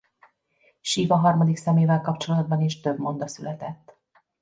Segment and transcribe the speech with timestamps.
[0.81, 3.97] Siva harmadik szemével kapcsolatban is több monda született.